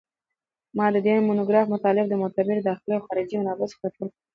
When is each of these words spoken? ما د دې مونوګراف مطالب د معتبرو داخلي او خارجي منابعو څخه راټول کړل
ما 0.77 0.85
د 0.95 0.97
دې 1.05 1.15
مونوګراف 1.27 1.67
مطالب 1.75 2.05
د 2.09 2.13
معتبرو 2.21 2.65
داخلي 2.69 2.93
او 2.95 3.05
خارجي 3.07 3.35
منابعو 3.39 3.71
څخه 3.71 3.81
راټول 3.85 4.09
کړل 4.11 4.11